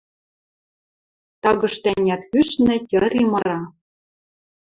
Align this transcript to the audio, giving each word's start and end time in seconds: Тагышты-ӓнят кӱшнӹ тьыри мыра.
Тагышты-ӓнят 1.41 2.21
кӱшнӹ 2.31 2.75
тьыри 2.89 3.23
мыра. 3.31 3.59